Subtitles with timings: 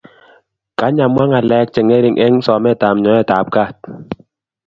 [0.79, 3.77] Kany amwaa ngalek chengering eng sometab nyoetab kaat